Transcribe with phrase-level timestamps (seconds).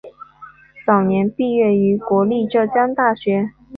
[0.83, 3.51] 早年毕业于国立浙江大学。